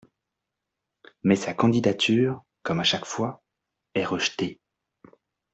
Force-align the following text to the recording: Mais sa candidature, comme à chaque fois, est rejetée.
Mais 1.21 1.35
sa 1.35 1.53
candidature, 1.53 2.43
comme 2.63 2.79
à 2.79 2.83
chaque 2.83 3.05
fois, 3.05 3.43
est 3.93 4.03
rejetée. 4.03 4.59